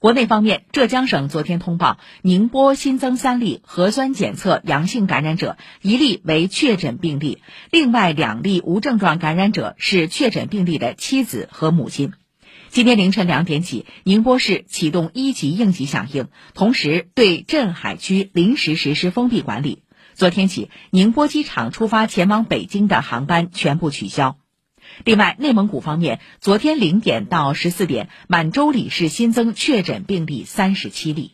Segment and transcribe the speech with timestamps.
[0.00, 12.14] 国内方面，浙江省昨天通报，宁波新增三例核酸检测阳性感染者，一例为确诊病例，另外两例无症状感染者是确诊病例的妻子和母亲。
[12.70, 19.82] 今天凌晨两点起，宁波市启动一级应急响应，同时对镇海区临时实施封闭管理。
[20.14, 24.38] 昨天起，宁波机场出发前往北京的航班全部取消。
[25.04, 31.32] 另外，内蒙古方面，昨天零点到十四点，满洲里市新增确诊病例三十七例。